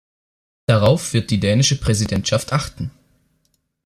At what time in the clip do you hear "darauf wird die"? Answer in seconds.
0.65-1.39